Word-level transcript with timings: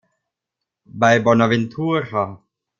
Bei 0.99 1.19
Bonaventura. 1.19 2.41